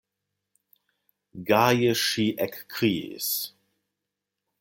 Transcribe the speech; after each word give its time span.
Gaje 1.49 1.91
ŝi 2.05 2.25
ekkriis: 2.47 3.29